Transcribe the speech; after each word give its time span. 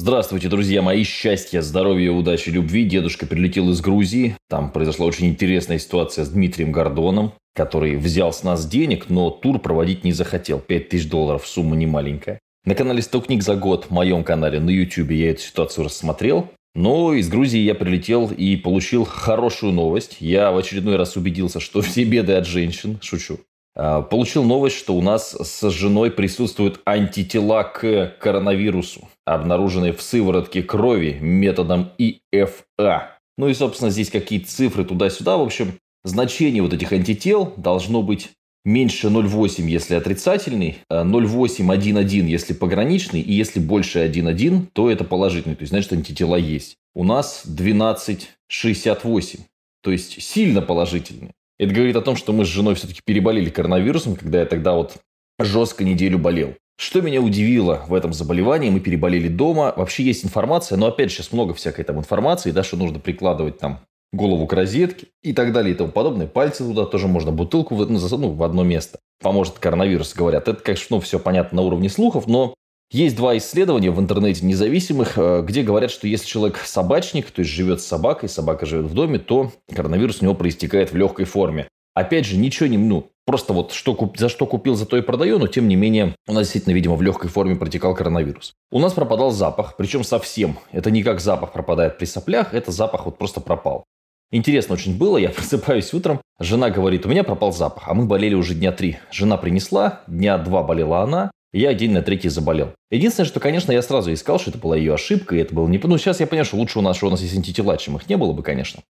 Здравствуйте, 0.00 0.48
друзья 0.48 0.80
мои. 0.80 1.02
Счастья, 1.02 1.60
здоровья, 1.60 2.12
удачи, 2.12 2.50
любви. 2.50 2.84
Дедушка 2.84 3.26
прилетел 3.26 3.68
из 3.70 3.80
Грузии. 3.80 4.36
Там 4.48 4.70
произошла 4.70 5.06
очень 5.06 5.26
интересная 5.26 5.80
ситуация 5.80 6.24
с 6.24 6.28
Дмитрием 6.28 6.70
Гордоном, 6.70 7.32
который 7.52 7.96
взял 7.96 8.32
с 8.32 8.44
нас 8.44 8.64
денег, 8.64 9.10
но 9.10 9.28
тур 9.30 9.58
проводить 9.58 10.04
не 10.04 10.12
захотел. 10.12 10.60
5000 10.60 11.08
долларов, 11.08 11.48
сумма 11.48 11.74
не 11.74 11.86
маленькая. 11.86 12.38
На 12.64 12.76
канале 12.76 13.02
100 13.02 13.22
книг 13.22 13.42
за 13.42 13.56
год, 13.56 13.86
в 13.86 13.90
моем 13.90 14.22
канале 14.22 14.60
на 14.60 14.70
YouTube 14.70 15.10
я 15.10 15.32
эту 15.32 15.40
ситуацию 15.40 15.86
рассмотрел. 15.86 16.48
Но 16.76 17.12
из 17.14 17.28
Грузии 17.28 17.58
я 17.58 17.74
прилетел 17.74 18.30
и 18.30 18.54
получил 18.54 19.04
хорошую 19.04 19.72
новость. 19.72 20.18
Я 20.20 20.52
в 20.52 20.58
очередной 20.58 20.94
раз 20.94 21.16
убедился, 21.16 21.58
что 21.58 21.80
все 21.80 22.04
беды 22.04 22.34
от 22.34 22.46
женщин. 22.46 23.00
Шучу. 23.02 23.40
А, 23.78 24.02
получил 24.02 24.42
новость, 24.42 24.76
что 24.76 24.94
у 24.94 25.00
нас 25.00 25.30
с 25.30 25.70
женой 25.70 26.10
присутствуют 26.10 26.80
антитела 26.84 27.62
к 27.62 28.16
коронавирусу, 28.20 29.08
обнаруженные 29.24 29.92
в 29.92 30.02
сыворотке 30.02 30.64
крови 30.64 31.16
методом 31.20 31.92
ИФА. 31.96 33.18
Ну 33.38 33.48
и, 33.48 33.54
собственно, 33.54 33.90
здесь 33.90 34.10
какие-то 34.10 34.48
цифры 34.48 34.84
туда-сюда. 34.84 35.36
В 35.36 35.42
общем, 35.42 35.74
значение 36.04 36.60
вот 36.60 36.72
этих 36.74 36.92
антител 36.92 37.54
должно 37.56 38.02
быть 38.02 38.30
меньше 38.64 39.06
0,8, 39.06 39.62
если 39.68 39.94
отрицательный, 39.94 40.78
0,811, 40.90 42.24
а 42.24 42.28
если 42.28 42.54
пограничный, 42.54 43.20
и 43.20 43.32
если 43.32 43.60
больше 43.60 44.00
1,1, 44.00 44.66
то 44.72 44.90
это 44.90 45.04
положительный. 45.04 45.54
То 45.54 45.62
есть, 45.62 45.70
значит, 45.70 45.92
антитела 45.92 46.34
есть. 46.34 46.74
У 46.96 47.04
нас 47.04 47.44
12,68, 47.46 49.38
то 49.82 49.92
есть 49.92 50.20
сильно 50.20 50.62
положительный. 50.62 51.30
Это 51.58 51.74
говорит 51.74 51.96
о 51.96 52.02
том, 52.02 52.16
что 52.16 52.32
мы 52.32 52.44
с 52.44 52.48
женой 52.48 52.74
все-таки 52.74 53.00
переболели 53.04 53.50
коронавирусом, 53.50 54.16
когда 54.16 54.40
я 54.40 54.46
тогда 54.46 54.74
вот 54.74 54.96
жестко 55.38 55.84
неделю 55.84 56.18
болел. 56.18 56.54
Что 56.80 57.00
меня 57.00 57.20
удивило 57.20 57.84
в 57.88 57.94
этом 57.94 58.12
заболевании, 58.12 58.70
мы 58.70 58.78
переболели 58.78 59.26
дома. 59.26 59.72
Вообще 59.76 60.04
есть 60.04 60.24
информация, 60.24 60.78
но 60.78 60.86
опять 60.86 61.10
же 61.10 61.16
сейчас 61.16 61.32
много 61.32 61.52
всякой 61.54 61.84
там 61.84 61.98
информации, 61.98 62.52
да, 62.52 62.62
что 62.62 62.76
нужно 62.76 63.00
прикладывать 63.00 63.58
там 63.58 63.80
голову 64.12 64.46
к 64.46 64.52
розетке 64.52 65.08
и 65.22 65.32
так 65.32 65.52
далее 65.52 65.74
и 65.74 65.76
тому 65.76 65.90
подобное. 65.90 66.28
Пальцы 66.28 66.64
туда 66.64 66.86
тоже 66.86 67.08
можно, 67.08 67.32
бутылку 67.32 67.74
в, 67.74 67.90
ну, 67.90 67.98
ну, 67.98 68.30
в 68.30 68.42
одно 68.44 68.62
место. 68.62 69.00
Поможет 69.20 69.58
коронавирус, 69.58 70.14
говорят. 70.14 70.46
Это, 70.46 70.62
конечно, 70.62 70.96
ну, 70.96 71.00
все 71.00 71.18
понятно 71.18 71.56
на 71.56 71.62
уровне 71.62 71.88
слухов, 71.88 72.28
но 72.28 72.54
есть 72.90 73.16
два 73.16 73.36
исследования 73.36 73.90
в 73.90 74.00
интернете 74.00 74.46
независимых, 74.46 75.18
э, 75.18 75.42
где 75.42 75.62
говорят, 75.62 75.90
что 75.90 76.06
если 76.06 76.26
человек 76.26 76.58
собачник, 76.58 77.30
то 77.30 77.40
есть 77.40 77.52
живет 77.52 77.82
с 77.82 77.86
собакой, 77.86 78.28
собака 78.28 78.64
живет 78.64 78.86
в 78.86 78.94
доме, 78.94 79.18
то 79.18 79.52
коронавирус 79.74 80.20
у 80.20 80.24
него 80.24 80.34
проистекает 80.34 80.92
в 80.92 80.96
легкой 80.96 81.26
форме. 81.26 81.68
Опять 81.94 82.26
же, 82.26 82.36
ничего 82.36 82.66
не, 82.66 82.78
ну, 82.78 83.10
просто 83.26 83.52
вот 83.52 83.72
что, 83.72 84.12
за 84.16 84.28
что 84.30 84.46
купил, 84.46 84.74
за 84.74 84.86
то 84.86 84.96
и 84.96 85.02
продаю, 85.02 85.38
но 85.38 85.48
тем 85.48 85.68
не 85.68 85.76
менее 85.76 86.14
у 86.26 86.32
нас 86.32 86.44
действительно, 86.44 86.72
видимо, 86.72 86.94
в 86.94 87.02
легкой 87.02 87.28
форме 87.28 87.56
протекал 87.56 87.94
коронавирус. 87.94 88.54
У 88.70 88.78
нас 88.78 88.94
пропадал 88.94 89.32
запах, 89.32 89.76
причем 89.76 90.02
совсем. 90.02 90.58
Это 90.72 90.90
не 90.90 91.02
как 91.02 91.20
запах 91.20 91.52
пропадает 91.52 91.98
при 91.98 92.06
соплях, 92.06 92.54
это 92.54 92.72
запах 92.72 93.04
вот 93.04 93.18
просто 93.18 93.40
пропал. 93.40 93.84
Интересно 94.30 94.74
очень 94.74 94.96
было, 94.96 95.18
я 95.18 95.28
просыпаюсь 95.36 95.92
утром, 95.92 96.22
жена 96.38 96.70
говорит, 96.70 97.04
у 97.04 97.10
меня 97.10 97.24
пропал 97.24 97.52
запах, 97.52 97.82
а 97.86 97.92
мы 97.92 98.06
болели 98.06 98.34
уже 98.34 98.54
дня 98.54 98.72
три. 98.72 98.98
Жена 99.10 99.36
принесла, 99.36 100.02
дня 100.06 100.38
два 100.38 100.62
болела 100.62 101.02
она, 101.02 101.30
я 101.52 101.74
день 101.74 101.92
на 101.92 102.02
третий 102.02 102.28
заболел. 102.28 102.74
Единственное, 102.90 103.26
что, 103.26 103.40
конечно, 103.40 103.72
я 103.72 103.82
сразу 103.82 104.12
искал, 104.12 104.38
что 104.38 104.50
это 104.50 104.58
была 104.58 104.76
ее 104.76 104.94
ошибка, 104.94 105.34
и 105.34 105.38
это 105.38 105.54
было 105.54 105.66
не... 105.68 105.78
Ну, 105.78 105.98
сейчас 105.98 106.20
я 106.20 106.26
понимаю, 106.26 106.44
что 106.44 106.56
лучше 106.56 106.78
у 106.78 106.82
нас, 106.82 106.96
что 106.96 107.06
у 107.06 107.10
нас 107.10 107.20
есть 107.22 107.34
антитела, 107.34 107.76
чем 107.78 107.96
их 107.96 108.08
не 108.08 108.16
было 108.16 108.32
бы, 108.32 108.42
конечно. 108.42 108.82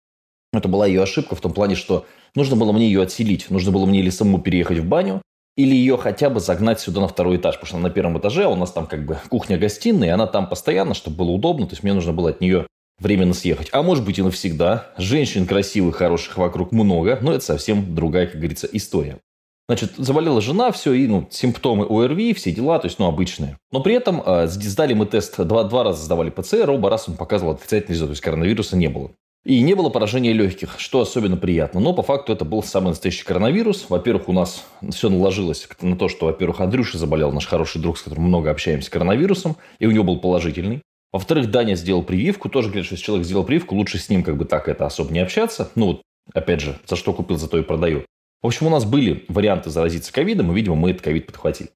Это 0.53 0.67
была 0.67 0.87
ее 0.87 1.03
ошибка 1.03 1.35
в 1.35 1.41
том 1.41 1.53
плане, 1.53 1.75
что 1.75 2.05
нужно 2.35 2.55
было 2.55 2.71
мне 2.71 2.87
ее 2.87 3.03
отселить. 3.03 3.49
Нужно 3.49 3.71
было 3.71 3.85
мне 3.85 3.99
или 3.99 4.09
самому 4.09 4.39
переехать 4.39 4.79
в 4.79 4.85
баню, 4.85 5.21
или 5.55 5.75
ее 5.75 5.97
хотя 5.97 6.29
бы 6.29 6.39
загнать 6.39 6.79
сюда 6.79 7.01
на 7.01 7.07
второй 7.07 7.37
этаж, 7.37 7.55
потому 7.55 7.67
что 7.67 7.77
на 7.77 7.89
первом 7.89 8.17
этаже, 8.17 8.45
а 8.45 8.49
у 8.49 8.55
нас 8.55 8.71
там 8.71 8.87
как 8.87 9.05
бы 9.05 9.19
кухня-гостиная, 9.29 10.09
и 10.09 10.11
она 10.11 10.27
там 10.27 10.47
постоянно, 10.47 10.93
чтобы 10.93 11.17
было 11.17 11.31
удобно, 11.31 11.67
то 11.67 11.73
есть 11.73 11.83
мне 11.83 11.93
нужно 11.93 12.13
было 12.13 12.29
от 12.29 12.41
нее 12.41 12.67
временно 12.99 13.33
съехать. 13.33 13.69
А 13.71 13.83
может 13.83 14.05
быть 14.05 14.17
и 14.17 14.23
навсегда. 14.23 14.87
Женщин 14.97 15.45
красивых, 15.45 15.97
хороших 15.97 16.37
вокруг 16.37 16.71
много, 16.71 17.19
но 17.21 17.33
это 17.33 17.43
совсем 17.43 17.93
другая, 17.93 18.27
как 18.27 18.37
говорится, 18.37 18.67
история. 18.71 19.19
Значит, 19.67 19.93
заболела 19.97 20.39
жена, 20.39 20.71
все, 20.71 20.93
и 20.93 21.07
ну, 21.07 21.27
симптомы 21.29 21.85
ОРВИ, 21.85 22.33
все 22.33 22.53
дела, 22.53 22.79
то 22.79 22.87
есть, 22.87 22.99
ну, 22.99 23.07
обычные. 23.07 23.57
Но 23.71 23.81
при 23.81 23.95
этом 23.95 24.23
э, 24.25 24.47
сдали 24.47 24.93
мы 24.93 25.05
тест, 25.05 25.37
два, 25.37 25.65
два 25.65 25.83
раза 25.83 26.05
сдавали 26.05 26.29
ПЦР, 26.29 26.69
оба 26.69 26.89
раза 26.89 27.11
он 27.11 27.17
показывал 27.17 27.53
отрицательный 27.53 27.93
результат, 27.93 28.09
то 28.09 28.13
есть 28.13 28.21
коронавируса 28.21 28.77
не 28.77 28.87
было. 28.87 29.11
И 29.47 29.61
не 29.61 29.75
было 29.75 29.89
поражения 29.89 30.33
легких, 30.33 30.75
что 30.77 31.01
особенно 31.01 31.37
приятно. 31.37 31.79
Но 31.79 31.93
по 31.93 32.03
факту 32.03 32.33
это 32.33 32.43
был 32.43 32.61
самый 32.63 32.89
настоящий 32.89 33.23
коронавирус. 33.23 33.85
Во-первых, 33.87 34.27
у 34.27 34.33
нас 34.33 34.65
все 34.89 35.09
наложилось 35.09 35.69
на 35.79 35.95
то, 35.95 36.09
что, 36.09 36.25
во-первых, 36.25 36.59
Андрюша 36.59 36.97
заболел, 36.97 37.31
наш 37.31 37.47
хороший 37.47 37.81
друг, 37.81 37.97
с 37.97 38.01
которым 38.01 38.25
много 38.25 38.51
общаемся, 38.51 38.91
коронавирусом, 38.91 39.55
и 39.79 39.85
у 39.85 39.91
него 39.91 40.03
был 40.03 40.19
положительный. 40.19 40.81
Во-вторых, 41.13 41.49
Даня 41.49 41.75
сделал 41.75 42.03
прививку. 42.03 42.49
Тоже 42.49 42.67
говорят, 42.67 42.87
что 42.87 42.95
если 42.95 43.05
человек 43.05 43.25
сделал 43.25 43.45
прививку, 43.45 43.75
лучше 43.75 43.99
с 43.99 44.09
ним 44.09 44.21
как 44.21 44.35
бы 44.35 44.43
так 44.43 44.67
это 44.67 44.85
особо 44.85 45.13
не 45.13 45.19
общаться. 45.19 45.71
Ну, 45.75 45.85
вот, 45.87 46.01
опять 46.33 46.59
же, 46.59 46.77
за 46.85 46.97
что 46.97 47.13
купил, 47.13 47.37
за 47.37 47.47
то 47.47 47.57
и 47.57 47.63
продаю. 47.63 48.03
В 48.41 48.47
общем, 48.47 48.67
у 48.67 48.69
нас 48.69 48.85
были 48.85 49.25
варианты 49.27 49.69
заразиться 49.69 50.13
ковидом, 50.13 50.51
и, 50.51 50.55
видимо, 50.55 50.75
мы 50.75 50.91
этот 50.91 51.01
ковид 51.01 51.25
подхватили. 51.25 51.69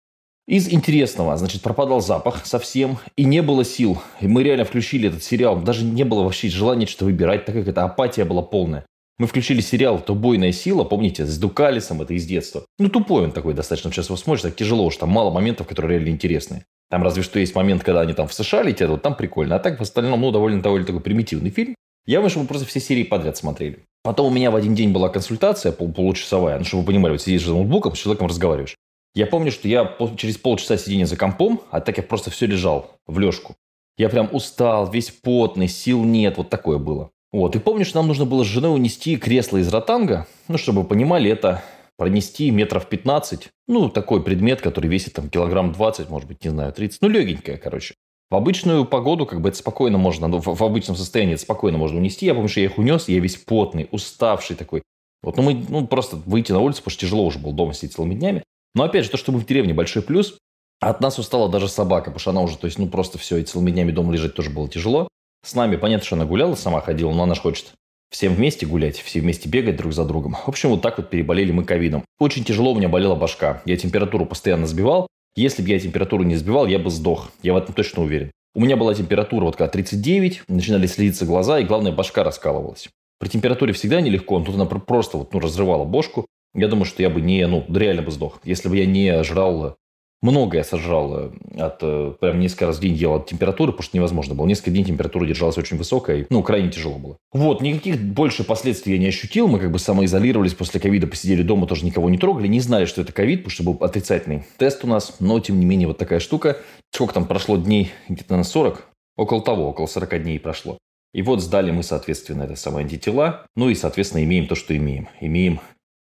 Из 0.47 0.71
интересного, 0.71 1.37
значит, 1.37 1.61
пропадал 1.61 2.01
запах 2.01 2.45
совсем, 2.45 2.97
и 3.15 3.23
не 3.23 3.41
было 3.41 3.63
сил. 3.63 4.01
И 4.19 4.27
мы 4.27 4.43
реально 4.43 4.65
включили 4.65 5.07
этот 5.09 5.23
сериал, 5.23 5.59
даже 5.61 5.83
не 5.83 6.03
было 6.03 6.23
вообще 6.23 6.49
желания 6.49 6.85
что-то 6.85 7.05
выбирать, 7.05 7.45
так 7.45 7.55
как 7.55 7.67
эта 7.67 7.83
апатия 7.83 8.25
была 8.25 8.41
полная. 8.41 8.85
Мы 9.17 9.27
включили 9.27 9.61
сериал 9.61 9.99
«То 9.99 10.15
сила», 10.51 10.83
помните, 10.83 11.25
с 11.25 11.37
Дукалисом, 11.37 12.01
это 12.01 12.15
из 12.15 12.25
детства. 12.25 12.65
Ну, 12.79 12.89
тупой 12.89 13.23
он 13.23 13.31
такой 13.31 13.53
достаточно, 13.53 13.91
сейчас 13.91 14.07
его 14.07 14.17
смотришь, 14.17 14.41
так 14.41 14.55
тяжело, 14.55 14.89
что 14.89 15.01
там 15.01 15.09
мало 15.09 15.31
моментов, 15.31 15.67
которые 15.67 15.99
реально 15.99 16.09
интересные. 16.09 16.65
Там 16.89 17.03
разве 17.03 17.21
что 17.21 17.39
есть 17.39 17.53
момент, 17.55 17.83
когда 17.83 18.01
они 18.01 18.13
там 18.13 18.27
в 18.27 18.33
США 18.33 18.63
летят, 18.63 18.89
вот 18.89 19.03
там 19.03 19.15
прикольно. 19.15 19.55
А 19.55 19.59
так 19.59 19.77
в 19.77 19.81
остальном, 19.83 20.21
ну, 20.21 20.31
довольно, 20.31 20.61
довольно 20.61 20.87
такой 20.87 21.01
примитивный 21.01 21.51
фильм. 21.51 21.75
Я 22.05 22.27
что 22.29 22.39
мы 22.39 22.47
просто 22.47 22.67
все 22.67 22.79
серии 22.79 23.03
подряд 23.03 23.37
смотрели. 23.37 23.85
Потом 24.03 24.27
у 24.27 24.35
меня 24.35 24.49
в 24.49 24.55
один 24.55 24.73
день 24.73 24.91
была 24.91 25.09
консультация 25.09 25.71
пол 25.71 25.91
получасовая, 25.91 26.57
ну, 26.57 26.63
чтобы 26.65 26.81
вы 26.81 26.87
понимали, 26.87 27.11
вот 27.11 27.21
сидишь 27.21 27.45
за 27.45 27.51
ноутбуком, 27.51 27.95
с 27.95 27.99
человеком 27.99 28.27
разговариваешь. 28.27 28.75
Я 29.13 29.27
помню, 29.27 29.51
что 29.51 29.67
я 29.67 29.97
через 30.17 30.37
полчаса 30.37 30.77
сидения 30.77 31.05
за 31.05 31.17
компом, 31.17 31.61
а 31.69 31.81
так 31.81 31.97
я 31.97 32.03
просто 32.03 32.31
все 32.31 32.47
лежал 32.47 32.91
в 33.05 33.19
лёжку. 33.19 33.55
Я 33.97 34.09
прям 34.09 34.29
устал, 34.31 34.89
весь 34.89 35.11
потный, 35.11 35.67
сил 35.67 36.03
нет, 36.03 36.37
вот 36.37 36.49
такое 36.49 36.79
было. 36.79 37.11
Вот, 37.31 37.55
и 37.55 37.59
помню, 37.59 37.85
что 37.85 37.99
нам 37.99 38.07
нужно 38.07 38.25
было 38.25 38.43
с 38.43 38.47
женой 38.47 38.75
унести 38.75 39.15
кресло 39.17 39.57
из 39.57 39.71
ротанга, 39.71 40.27
ну, 40.47 40.57
чтобы 40.57 40.81
вы 40.81 40.87
понимали, 40.87 41.29
это 41.29 41.63
пронести 41.97 42.49
метров 42.49 42.87
15, 42.87 43.49
ну, 43.67 43.89
такой 43.89 44.23
предмет, 44.23 44.59
который 44.59 44.89
весит 44.89 45.13
там 45.13 45.29
килограмм 45.29 45.71
20, 45.71 46.09
может 46.09 46.27
быть, 46.27 46.43
не 46.43 46.49
знаю, 46.49 46.73
30, 46.73 47.01
ну, 47.01 47.09
легенькая, 47.09 47.57
короче. 47.57 47.93
В 48.31 48.35
обычную 48.35 48.85
погоду 48.85 49.25
как 49.25 49.41
бы 49.41 49.49
это 49.49 49.57
спокойно 49.57 49.97
можно, 49.97 50.29
ну, 50.29 50.39
в, 50.39 50.45
в 50.45 50.63
обычном 50.63 50.95
состоянии 50.95 51.33
это 51.33 51.43
спокойно 51.43 51.77
можно 51.77 51.97
унести. 51.97 52.25
Я 52.25 52.33
помню, 52.33 52.47
что 52.47 52.61
я 52.61 52.67
их 52.67 52.77
унес, 52.77 53.09
я 53.09 53.19
весь 53.19 53.35
потный, 53.35 53.89
уставший 53.91 54.55
такой. 54.55 54.83
Вот, 55.21 55.35
ну, 55.35 55.43
мы, 55.43 55.65
ну, 55.67 55.85
просто 55.85 56.15
выйти 56.15 56.53
на 56.53 56.59
улицу, 56.59 56.81
потому 56.81 56.93
что 56.93 57.01
тяжело 57.01 57.25
уже 57.25 57.39
было 57.39 57.53
дома 57.53 57.73
сидеть 57.73 57.93
целыми 57.93 58.15
днями. 58.15 58.41
Но, 58.73 58.83
опять 58.83 59.03
же, 59.03 59.11
то, 59.11 59.17
что 59.17 59.33
мы 59.33 59.39
в 59.39 59.45
деревне, 59.45 59.73
большой 59.73 60.01
плюс. 60.01 60.37
От 60.79 61.01
нас 61.01 61.19
устала 61.19 61.49
даже 61.49 61.67
собака, 61.67 62.05
потому 62.05 62.19
что 62.19 62.31
она 62.31 62.41
уже, 62.41 62.57
то 62.57 62.65
есть, 62.65 62.79
ну, 62.79 62.87
просто 62.87 63.17
все, 63.17 63.37
и 63.37 63.43
целыми 63.43 63.69
днями 63.69 63.91
дома 63.91 64.13
лежать 64.13 64.33
тоже 64.33 64.49
было 64.49 64.69
тяжело. 64.69 65.09
С 65.45 65.53
нами, 65.53 65.75
понятно, 65.75 66.05
что 66.05 66.15
она 66.15 66.25
гуляла, 66.25 66.55
сама 66.55 66.79
ходила, 66.79 67.11
но 67.11 67.23
она 67.23 67.35
же 67.35 67.41
хочет 67.41 67.73
всем 68.11 68.33
вместе 68.33 68.65
гулять, 68.65 68.97
все 68.97 69.19
вместе 69.19 69.49
бегать 69.49 69.75
друг 69.75 69.91
за 69.91 70.05
другом. 70.05 70.37
В 70.45 70.47
общем, 70.47 70.69
вот 70.69 70.81
так 70.81 70.97
вот 70.97 71.09
переболели 71.09 71.51
мы 71.51 71.65
ковидом. 71.65 72.05
Очень 72.17 72.45
тяжело 72.45 72.71
у 72.71 72.75
меня 72.75 72.87
болела 72.87 73.15
башка. 73.15 73.61
Я 73.65 73.75
температуру 73.75 74.25
постоянно 74.25 74.67
сбивал. 74.67 75.07
Если 75.35 75.61
бы 75.61 75.69
я 75.69 75.79
температуру 75.79 76.23
не 76.23 76.35
сбивал, 76.35 76.67
я 76.67 76.77
бы 76.77 76.89
сдох. 76.89 77.31
Я 77.41 77.53
в 77.53 77.57
этом 77.57 77.73
точно 77.73 78.03
уверен. 78.03 78.31
У 78.53 78.59
меня 78.59 78.75
была 78.75 78.93
температура 78.93 79.45
вот 79.45 79.55
когда 79.55 79.71
39, 79.71 80.43
начинали 80.49 80.87
слезиться 80.87 81.25
глаза, 81.25 81.59
и 81.59 81.63
главное, 81.63 81.93
башка 81.93 82.23
раскалывалась. 82.23 82.89
При 83.17 83.29
температуре 83.29 83.71
всегда 83.71 84.01
нелегко, 84.01 84.39
но 84.39 84.45
тут 84.45 84.55
она 84.55 84.65
просто 84.65 85.17
вот, 85.17 85.33
ну, 85.33 85.39
разрывала 85.39 85.85
бошку. 85.85 86.25
Я 86.53 86.67
думаю, 86.67 86.85
что 86.85 87.01
я 87.01 87.09
бы 87.09 87.21
не, 87.21 87.47
ну, 87.47 87.65
реально 87.73 88.01
бы 88.01 88.11
сдох, 88.11 88.41
если 88.43 88.67
бы 88.67 88.75
я 88.75 88.85
не 88.85 89.23
жрал 89.23 89.77
много 90.21 90.57
я 90.57 90.63
сожрал 90.63 91.17
э, 91.17 91.31
от, 91.57 91.79
э, 91.81 92.13
прям 92.19 92.39
несколько 92.39 92.67
раз 92.67 92.77
в 92.77 92.81
день 92.81 92.93
ел 92.93 93.15
от 93.15 93.27
температуры, 93.27 93.71
потому 93.71 93.83
что 93.83 93.97
невозможно 93.97 94.35
было. 94.35 94.45
Несколько 94.45 94.71
дней 94.71 94.83
температура 94.83 95.25
держалась 95.25 95.57
очень 95.57 95.77
высокая, 95.77 96.17
и, 96.17 96.25
ну, 96.29 96.43
крайне 96.43 96.69
тяжело 96.69 96.97
было. 96.99 97.17
Вот, 97.31 97.61
никаких 97.61 97.99
больше 97.99 98.43
последствий 98.43 98.93
я 98.93 98.99
не 98.99 99.07
ощутил. 99.07 99.47
Мы 99.47 99.59
как 99.59 99.71
бы 99.71 99.79
самоизолировались 99.79 100.53
после 100.53 100.79
ковида, 100.79 101.07
посидели 101.07 101.41
дома, 101.41 101.65
тоже 101.65 101.85
никого 101.85 102.09
не 102.09 102.17
трогали. 102.17 102.47
Не 102.47 102.59
знали, 102.59 102.85
что 102.85 103.01
это 103.01 103.13
ковид, 103.13 103.39
потому 103.43 103.51
что 103.51 103.63
был 103.63 103.77
отрицательный 103.81 104.45
тест 104.57 104.83
у 104.83 104.87
нас. 104.87 105.15
Но, 105.19 105.39
тем 105.39 105.59
не 105.59 105.65
менее, 105.65 105.87
вот 105.87 105.97
такая 105.97 106.19
штука. 106.19 106.57
Сколько 106.91 107.15
там 107.15 107.25
прошло 107.25 107.57
дней? 107.57 107.91
Где-то 108.07 108.35
на 108.35 108.43
40? 108.43 108.87
Около 109.17 109.41
того, 109.41 109.69
около 109.69 109.87
40 109.87 110.23
дней 110.23 110.39
прошло. 110.39 110.77
И 111.13 111.21
вот 111.21 111.41
сдали 111.41 111.71
мы, 111.71 111.83
соответственно, 111.83 112.43
это 112.43 112.55
самое 112.55 112.85
антитела. 112.85 113.45
Ну 113.55 113.69
и, 113.69 113.75
соответственно, 113.75 114.23
имеем 114.23 114.47
то, 114.47 114.55
что 114.55 114.75
имеем. 114.75 115.09
Имеем 115.19 115.59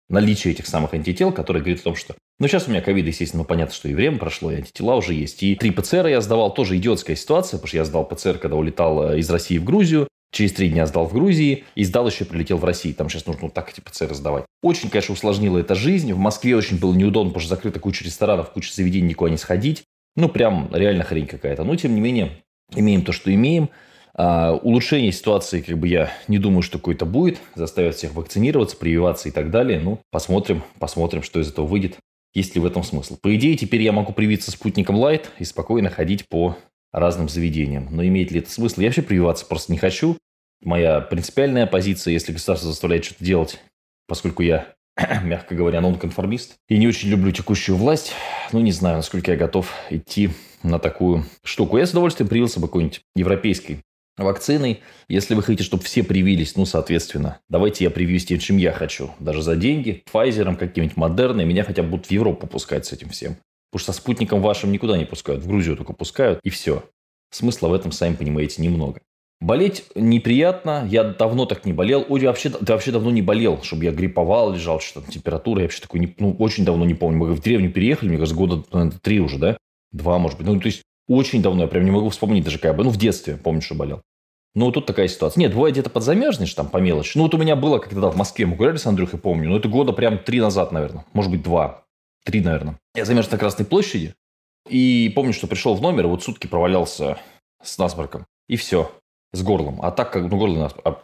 наличие 0.09 0.53
этих 0.53 0.67
самых 0.67 0.93
антител, 0.93 1.31
которые 1.31 1.61
говорит 1.61 1.81
о 1.81 1.83
том, 1.83 1.95
что... 1.95 2.15
Ну, 2.39 2.47
сейчас 2.47 2.67
у 2.67 2.71
меня 2.71 2.81
ковид, 2.81 3.07
естественно, 3.07 3.43
ну, 3.43 3.47
понятно, 3.47 3.73
что 3.73 3.87
и 3.87 3.93
время 3.93 4.17
прошло, 4.17 4.51
и 4.51 4.55
антитела 4.55 4.95
уже 4.95 5.13
есть. 5.13 5.41
И 5.43 5.55
три 5.55 5.71
ПЦР 5.71 6.07
я 6.07 6.21
сдавал, 6.21 6.53
тоже 6.53 6.77
идиотская 6.77 7.15
ситуация, 7.15 7.57
потому 7.57 7.67
что 7.67 7.77
я 7.77 7.85
сдал 7.85 8.05
ПЦР, 8.05 8.39
когда 8.39 8.57
улетал 8.57 9.11
э, 9.11 9.19
из 9.19 9.29
России 9.29 9.57
в 9.57 9.63
Грузию, 9.63 10.09
через 10.31 10.51
три 10.51 10.69
дня 10.69 10.85
сдал 10.85 11.05
в 11.05 11.13
Грузии, 11.13 11.63
и 11.75 11.83
сдал 11.85 12.07
еще 12.07 12.25
прилетел 12.25 12.57
в 12.57 12.65
Россию. 12.65 12.95
Там 12.95 13.09
сейчас 13.09 13.25
нужно 13.25 13.43
вот 13.43 13.53
так 13.53 13.71
эти 13.71 13.79
ПЦР 13.79 14.13
сдавать. 14.13 14.45
Очень, 14.61 14.89
конечно, 14.89 15.13
усложнило 15.13 15.57
это 15.59 15.75
жизнь. 15.75 16.11
В 16.11 16.17
Москве 16.17 16.57
очень 16.57 16.77
было 16.77 16.93
неудобно, 16.93 17.29
потому 17.29 17.41
что 17.41 17.55
закрыта 17.55 17.79
куча 17.79 18.03
ресторанов, 18.03 18.51
куча 18.51 18.73
заведений, 18.73 19.09
никуда 19.09 19.31
не 19.31 19.37
сходить. 19.37 19.83
Ну, 20.17 20.27
прям 20.27 20.69
реально 20.73 21.03
хрень 21.03 21.27
какая-то. 21.27 21.63
Но, 21.63 21.75
тем 21.75 21.95
не 21.95 22.01
менее, 22.01 22.31
Имеем 22.73 23.03
то, 23.03 23.11
что 23.11 23.33
имеем. 23.33 23.69
А, 24.17 24.53
улучшение 24.53 25.11
ситуации, 25.11 25.61
как 25.61 25.77
бы 25.77 25.87
я 25.87 26.11
не 26.27 26.39
думаю, 26.39 26.61
что 26.61 26.77
какое-то 26.77 27.05
будет. 27.05 27.39
Заставят 27.53 27.95
всех 27.95 28.13
вакцинироваться, 28.13 28.77
прививаться 28.77 29.29
и 29.29 29.31
так 29.31 29.51
далее. 29.51 29.79
Ну, 29.79 29.99
посмотрим, 30.11 30.63
посмотрим, 30.79 31.21
что 31.21 31.39
из 31.39 31.49
этого 31.49 31.65
выйдет. 31.65 31.97
Есть 32.35 32.53
ли 32.53 32.61
в 32.61 32.65
этом 32.65 32.83
смысл? 32.83 33.17
По 33.21 33.33
идее, 33.33 33.55
теперь 33.55 33.81
я 33.81 33.93
могу 33.93 34.11
привиться 34.11 34.51
спутником 34.51 34.97
Light 34.97 35.27
и 35.39 35.45
спокойно 35.45 35.89
ходить 35.89 36.27
по 36.27 36.57
разным 36.91 37.29
заведениям. 37.29 37.87
Но 37.89 38.05
имеет 38.05 38.29
ли 38.31 38.39
это 38.39 38.51
смысл? 38.51 38.81
Я 38.81 38.87
вообще 38.89 39.01
прививаться 39.01 39.45
просто 39.45 39.71
не 39.71 39.77
хочу. 39.77 40.17
Моя 40.61 40.99
принципиальная 40.99 41.65
позиция, 41.65 42.11
если 42.11 42.33
государство 42.33 42.69
заставляет 42.69 43.05
что-то 43.05 43.23
делать, 43.23 43.61
поскольку 44.07 44.43
я, 44.43 44.73
мягко 45.23 45.55
говоря, 45.55 45.79
нонконформист 45.79 46.55
и 46.67 46.77
не 46.77 46.87
очень 46.87 47.09
люблю 47.09 47.31
текущую 47.31 47.77
власть, 47.77 48.11
ну, 48.51 48.59
не 48.59 48.73
знаю, 48.73 48.97
насколько 48.97 49.31
я 49.31 49.37
готов 49.37 49.73
идти 49.89 50.31
на 50.61 50.77
такую 50.77 51.23
штуку. 51.43 51.77
Я 51.77 51.85
с 51.85 51.91
удовольствием 51.91 52.27
привился 52.27 52.59
бы 52.59 52.67
какой-нибудь 52.67 53.01
европейской 53.15 53.79
вакциной. 54.17 54.81
Если 55.07 55.35
вы 55.35 55.43
хотите, 55.43 55.63
чтобы 55.63 55.83
все 55.83 56.03
привились, 56.03 56.55
ну, 56.55 56.65
соответственно, 56.65 57.39
давайте 57.49 57.83
я 57.83 57.89
привьюсь 57.89 58.25
тем, 58.25 58.39
чем 58.39 58.57
я 58.57 58.71
хочу. 58.71 59.11
Даже 59.19 59.41
за 59.41 59.55
деньги, 59.55 60.03
Pfizer, 60.11 60.55
каким-нибудь 60.55 60.97
Модерной, 60.97 61.45
меня 61.45 61.63
хотя 61.63 61.83
бы 61.83 61.89
будут 61.89 62.07
в 62.07 62.11
Европу 62.11 62.47
пускать 62.47 62.85
с 62.85 62.93
этим 62.93 63.09
всем. 63.09 63.37
Потому 63.71 63.83
что 63.83 63.93
со 63.93 63.99
спутником 63.99 64.41
вашим 64.41 64.71
никуда 64.71 64.97
не 64.97 65.05
пускают, 65.05 65.43
в 65.43 65.47
Грузию 65.47 65.75
только 65.75 65.93
пускают, 65.93 66.39
и 66.43 66.49
все. 66.49 66.83
Смысла 67.31 67.67
в 67.67 67.73
этом, 67.73 67.91
сами 67.91 68.15
понимаете, 68.15 68.61
немного. 68.61 69.01
Болеть 69.41 69.83
неприятно, 69.95 70.87
я 70.89 71.03
давно 71.03 71.45
так 71.45 71.65
не 71.65 71.73
болел. 71.73 72.05
Ой, 72.07 72.21
вообще, 72.21 72.49
да 72.49 72.73
вообще 72.73 72.91
давно 72.91 73.11
не 73.11 73.21
болел, 73.21 73.61
чтобы 73.63 73.83
я 73.83 73.91
грипповал, 73.91 74.53
лежал, 74.53 74.79
что-то 74.79 75.11
температура. 75.11 75.59
Я 75.59 75.65
вообще 75.65 75.81
такой, 75.81 75.99
не, 75.99 76.15
ну, 76.19 76.33
очень 76.39 76.63
давно 76.63 76.85
не 76.85 76.93
помню. 76.93 77.17
Мы 77.17 77.33
в 77.33 77.41
деревню 77.41 77.69
переехали, 77.71 78.09
мне 78.09 78.17
кажется, 78.17 78.37
года 78.37 78.63
наверное, 78.71 78.97
три 79.01 79.19
уже, 79.19 79.37
да? 79.37 79.57
Два, 79.91 80.17
может 80.19 80.37
быть. 80.37 80.47
Ну, 80.47 80.59
то 80.59 80.67
есть, 80.67 80.83
очень 81.07 81.41
давно, 81.41 81.63
я 81.63 81.67
прям 81.67 81.85
не 81.85 81.91
могу 81.91 82.09
вспомнить 82.09 82.43
даже, 82.43 82.59
как 82.59 82.75
бы, 82.75 82.83
ну, 82.83 82.89
в 82.89 82.97
детстве, 82.97 83.37
помню, 83.37 83.61
что 83.61 83.75
болел. 83.75 84.01
Ну, 84.55 84.71
тут 84.71 84.85
такая 84.85 85.09
ситуация. 85.09 85.41
Нет, 85.41 85.53
бывает 85.53 85.75
где-то 85.75 85.89
подзамерзнешь 85.89 86.53
там 86.53 86.69
по 86.69 86.77
мелочи. 86.77 87.17
Ну, 87.17 87.23
вот 87.23 87.33
у 87.33 87.37
меня 87.37 87.57
было, 87.57 87.77
когда 87.77 88.09
в 88.09 88.15
Москве 88.15 88.45
мы 88.45 88.55
гуляли 88.55 88.77
с 88.77 88.85
Андрюхой, 88.85 89.19
помню. 89.19 89.49
Ну, 89.49 89.57
это 89.57 89.67
года 89.67 89.91
прям 89.91 90.17
три 90.17 90.39
назад, 90.39 90.71
наверное. 90.71 91.05
Может 91.11 91.29
быть, 91.29 91.43
два. 91.43 91.83
Три, 92.23 92.39
наверное. 92.39 92.79
Я 92.95 93.03
замерз 93.03 93.29
на 93.29 93.37
Красной 93.37 93.65
площади. 93.65 94.15
И 94.69 95.11
помню, 95.13 95.33
что 95.33 95.47
пришел 95.47 95.75
в 95.75 95.81
номер, 95.81 96.07
вот 96.07 96.23
сутки 96.23 96.47
провалялся 96.47 97.17
с 97.61 97.77
насморком. 97.77 98.25
И 98.47 98.55
все. 98.55 98.91
С 99.33 99.43
горлом. 99.43 99.81
А 99.81 99.91
так 99.91 100.13
как, 100.13 100.23
ну, 100.31 100.37
горло 100.37 100.57
насморк, 100.57 100.87
а, 100.87 101.01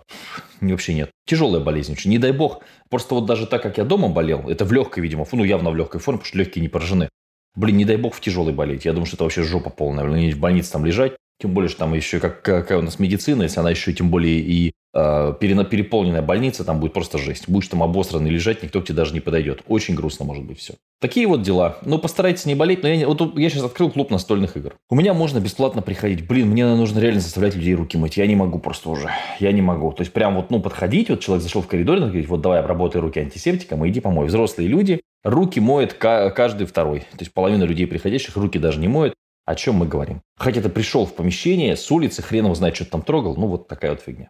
вообще 0.62 0.94
нет. 0.94 1.12
Тяжелая 1.26 1.62
болезнь 1.62 1.92
очень. 1.92 2.10
Не 2.10 2.20
дай 2.20 2.32
бог. 2.32 2.64
Просто 2.90 3.16
вот 3.16 3.26
даже 3.26 3.48
так, 3.48 3.62
как 3.62 3.78
я 3.78 3.84
дома 3.84 4.08
болел, 4.08 4.50
это 4.50 4.64
в 4.64 4.72
легкой, 4.72 5.04
видимо, 5.04 5.28
ну, 5.30 5.44
явно 5.44 5.72
в 5.72 5.76
легкой 5.76 6.00
форме, 6.00 6.20
потому 6.20 6.30
что 6.30 6.38
легкие 6.38 6.62
не 6.62 6.70
поражены. 6.70 7.10
Блин, 7.56 7.78
не 7.78 7.86
дай 7.86 7.98
бог 7.98 8.14
в 8.14 8.22
тяжелой 8.22 8.54
болеть. 8.54 8.86
Я 8.86 8.94
думаю, 8.94 9.06
что 9.06 9.18
это 9.18 9.24
вообще 9.26 9.44
жопа 9.44 9.70
полная. 9.70 10.06
Блин, 10.06 10.34
в 10.34 10.40
больнице 10.40 10.72
там 10.72 10.86
лежать. 10.86 11.14
Тем 11.42 11.54
более, 11.54 11.70
что 11.70 11.80
там 11.80 11.94
еще 11.96 12.20
как, 12.20 12.44
какая 12.44 12.78
у 12.78 12.84
нас 12.84 13.00
медицина, 13.00 13.44
если 13.44 13.60
она 13.60 13.72
еще 13.72 13.92
тем 13.94 14.12
более 14.12 14.40
и 14.40 14.74
э, 14.94 15.34
переполненная 15.40 16.22
больница, 16.22 16.64
там 16.64 16.80
будет 16.80 16.94
просто 16.94 17.18
жесть. 17.18 17.50
Будешь 17.50 17.68
там 17.68 17.82
обосранный 17.82 18.30
лежать, 18.30 18.62
никто 18.62 18.80
к 18.80 18.86
тебе 18.86 18.98
даже 18.98 19.14
не 19.14 19.22
подойдет. 19.22 19.64
Очень 19.68 19.96
грустно 19.96 20.24
может 20.24 20.44
быть 20.44 20.60
все. 20.60 20.76
Такие 21.02 21.26
вот 21.26 21.42
дела. 21.42 21.78
Ну, 21.84 21.98
постарайтесь 21.98 22.46
не 22.46 22.54
болеть. 22.54 22.84
Но 22.84 22.90
я, 22.90 23.08
вот 23.08 23.40
я 23.40 23.50
сейчас 23.50 23.64
открыл 23.64 23.90
клуб 23.90 24.12
настольных 24.12 24.56
игр. 24.56 24.76
У 24.88 24.96
меня 24.96 25.16
можно 25.16 25.40
бесплатно 25.40 25.82
приходить. 25.82 26.28
Блин, 26.28 26.50
мне 26.50 26.64
нужно 26.76 27.00
реально 27.00 27.22
заставлять 27.22 27.56
людей 27.56 27.74
руки 27.74 27.98
мыть. 27.98 28.18
Я 28.18 28.28
не 28.28 28.36
могу 28.36 28.60
просто 28.60 28.92
уже. 28.92 29.10
Я 29.40 29.52
не 29.52 29.64
могу. 29.64 29.92
То 29.94 30.02
есть, 30.02 30.14
прям 30.14 30.36
вот, 30.36 30.52
ну, 30.52 30.62
подходить. 30.62 31.10
Вот 31.10 31.22
человек 31.22 31.42
зашел 31.42 31.64
в 31.64 31.68
коридор 31.68 31.98
и 31.98 32.02
говорит, 32.02 32.28
вот 32.28 32.42
давай 32.42 32.60
обработай 32.60 33.02
руки 33.02 33.20
антисептиком 33.20 33.84
и 33.84 33.90
иди 33.90 34.00
помой. 34.00 34.28
Взрослые 34.28 34.70
люди 34.70 35.02
руки 35.24 35.60
моют 35.60 35.94
каждый 35.94 36.68
второй. 36.68 37.02
То 37.02 37.20
есть, 37.20 37.34
половина 37.34 37.64
людей 37.64 37.88
приходящих 37.88 38.36
руки 38.38 38.60
даже 38.60 38.80
не 38.80 38.88
моют. 38.88 39.14
О 39.46 39.56
чем 39.56 39.76
мы 39.76 39.88
говорим? 39.88 40.22
Хотя 40.38 40.62
ты 40.62 40.70
пришел 40.70 41.06
в 41.06 41.16
помещение 41.16 41.76
с 41.76 41.90
улицы, 41.92 42.22
хрен 42.22 42.46
его 42.46 42.56
знает, 42.56 42.76
что 42.76 42.86
ты 42.86 42.92
там 42.92 43.02
трогал. 43.02 43.36
Ну, 43.36 43.48
вот 43.48 43.68
такая 43.68 43.92
вот 43.92 44.02
фигня. 44.02 44.30